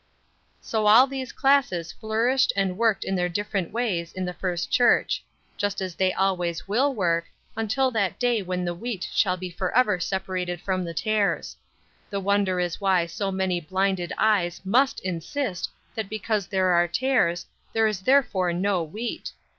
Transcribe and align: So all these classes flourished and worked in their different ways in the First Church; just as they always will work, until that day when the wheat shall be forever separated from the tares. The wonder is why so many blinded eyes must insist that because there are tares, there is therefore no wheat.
So 0.61 0.87
all 0.87 1.05
these 1.05 1.31
classes 1.31 1.91
flourished 1.91 2.51
and 2.55 2.75
worked 2.75 3.03
in 3.03 3.13
their 3.13 3.29
different 3.29 3.71
ways 3.71 4.11
in 4.13 4.25
the 4.25 4.33
First 4.33 4.71
Church; 4.71 5.23
just 5.57 5.79
as 5.79 5.93
they 5.93 6.11
always 6.11 6.67
will 6.67 6.91
work, 6.95 7.25
until 7.55 7.91
that 7.91 8.17
day 8.19 8.41
when 8.41 8.65
the 8.65 8.73
wheat 8.73 9.07
shall 9.13 9.37
be 9.37 9.51
forever 9.51 9.99
separated 9.99 10.59
from 10.59 10.83
the 10.83 10.95
tares. 10.95 11.55
The 12.09 12.19
wonder 12.19 12.59
is 12.59 12.81
why 12.81 13.05
so 13.05 13.31
many 13.31 13.61
blinded 13.61 14.11
eyes 14.17 14.59
must 14.65 14.99
insist 15.01 15.69
that 15.93 16.09
because 16.09 16.47
there 16.47 16.71
are 16.71 16.87
tares, 16.87 17.45
there 17.71 17.85
is 17.85 17.99
therefore 18.01 18.51
no 18.53 18.81
wheat. 18.81 19.31